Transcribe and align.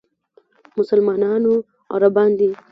مسلمانانو 0.77 1.53
عربان 1.95 2.31
دي. 2.39 2.49